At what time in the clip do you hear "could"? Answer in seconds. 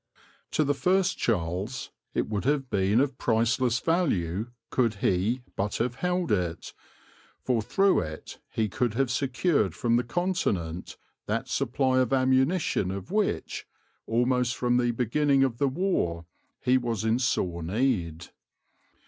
4.71-4.95, 8.67-8.95